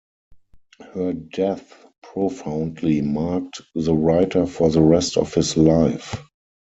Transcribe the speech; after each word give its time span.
Her 0.95 1.13
death 1.13 1.75
profoundly 2.01 3.01
marked 3.01 3.61
the 3.75 3.93
writer 3.93 4.47
for 4.47 4.71
the 4.71 4.81
rest 4.81 5.15
of 5.15 5.35
his 5.35 5.55
life. 5.55 6.17